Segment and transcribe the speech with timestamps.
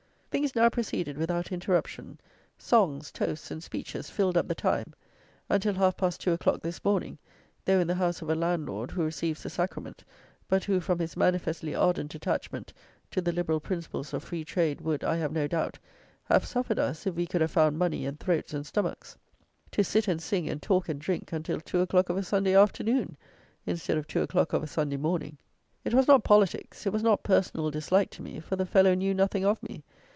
[0.31, 2.17] Things now proceeded without interruption;
[2.57, 4.93] songs, toasts, and speeches filled up the time,
[5.49, 7.17] until half past two o'clock this morning,
[7.65, 10.05] though in the house of a landlord who receives the sacrament,
[10.47, 12.71] but who, from his manifestly ardent attachment
[13.11, 15.77] to the "liberal principles" of "free trade," would, I have no doubt,
[16.23, 19.17] have suffered us, if we could have found money and throats and stomachs,
[19.71, 23.17] to sit and sing and talk and drink until two o'clock of a Sunday afternoon
[23.65, 25.37] instead of two o'clock of a Sunday morning.
[25.83, 29.13] It was not politics; it was not personal dislike to me; for the fellow knew
[29.13, 29.83] nothing of me.